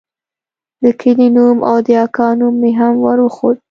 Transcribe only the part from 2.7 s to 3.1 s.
هم